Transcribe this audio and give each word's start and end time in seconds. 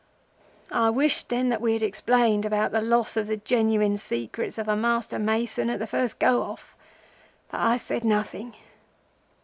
"'I 0.71 0.89
wished 0.89 1.29
then 1.29 1.49
that 1.49 1.61
we 1.61 1.73
had 1.73 1.83
explained 1.83 2.43
about 2.43 2.71
the 2.71 2.81
loss 2.81 3.15
of 3.15 3.27
the 3.27 3.37
genuine 3.37 3.99
secrets 3.99 4.57
of 4.57 4.67
a 4.67 4.75
Master 4.75 5.19
Mason 5.19 5.69
at 5.69 5.77
the 5.77 5.85
first 5.85 6.17
go 6.17 6.41
off; 6.41 6.75
but 7.51 7.59
I 7.59 7.77
said 7.77 8.03
nothing. 8.03 8.55